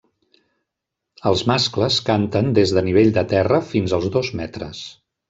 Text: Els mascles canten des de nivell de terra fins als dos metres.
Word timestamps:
Els 1.31 1.43
mascles 1.51 1.97
canten 2.07 2.49
des 2.59 2.73
de 2.79 2.83
nivell 2.87 3.13
de 3.19 3.25
terra 3.35 3.61
fins 3.75 3.95
als 3.99 4.09
dos 4.17 4.33
metres. 4.41 4.81